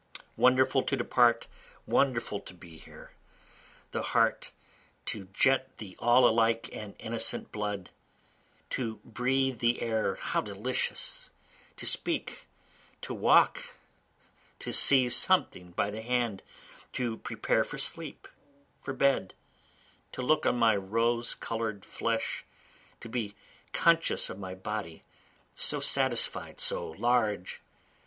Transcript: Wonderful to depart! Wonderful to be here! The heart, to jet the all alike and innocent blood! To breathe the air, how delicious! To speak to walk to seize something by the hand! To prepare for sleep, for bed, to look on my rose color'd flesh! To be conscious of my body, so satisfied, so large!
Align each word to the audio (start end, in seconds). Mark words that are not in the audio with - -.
Wonderful 0.35 0.81
to 0.81 0.95
depart! 0.97 1.45
Wonderful 1.85 2.39
to 2.39 2.55
be 2.55 2.79
here! 2.79 3.11
The 3.91 4.01
heart, 4.01 4.49
to 5.05 5.25
jet 5.31 5.77
the 5.77 5.95
all 5.99 6.27
alike 6.27 6.71
and 6.73 6.95
innocent 6.97 7.51
blood! 7.51 7.91
To 8.71 8.95
breathe 9.05 9.59
the 9.59 9.79
air, 9.79 10.15
how 10.15 10.41
delicious! 10.41 11.29
To 11.77 11.85
speak 11.85 12.47
to 13.03 13.13
walk 13.13 13.61
to 14.57 14.73
seize 14.73 15.15
something 15.15 15.69
by 15.69 15.91
the 15.91 16.01
hand! 16.01 16.41
To 16.93 17.17
prepare 17.17 17.63
for 17.63 17.77
sleep, 17.77 18.27
for 18.81 18.95
bed, 18.95 19.35
to 20.13 20.23
look 20.23 20.47
on 20.47 20.55
my 20.57 20.75
rose 20.75 21.35
color'd 21.35 21.85
flesh! 21.85 22.43
To 23.01 23.07
be 23.07 23.35
conscious 23.71 24.31
of 24.31 24.39
my 24.39 24.55
body, 24.55 25.03
so 25.55 25.79
satisfied, 25.79 26.59
so 26.59 26.89
large! 26.89 27.61